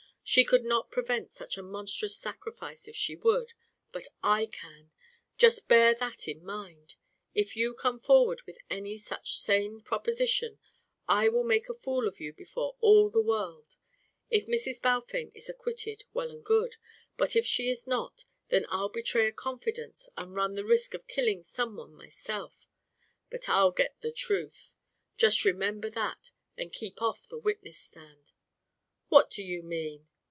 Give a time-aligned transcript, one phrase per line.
[0.23, 3.51] She could not prevent such a monstrous sacrifice if she would,
[3.91, 4.89] but I can.
[5.37, 6.95] Just bear that in mind.
[7.35, 10.57] If you come forward with any such insane proposition,
[11.05, 13.75] I will make a fool of you before all the world.
[14.29, 14.81] If Mrs.
[14.81, 16.77] Balfame is acquitted, well and good;
[17.17, 21.07] but if she is not, then I'll betray a confidence and run the risk of
[21.07, 22.65] killing some one myself
[23.29, 24.77] but I'll get the truth.
[25.17, 28.31] Just remember that, and keep off the witness stand."
[29.09, 30.07] "What do you mean?"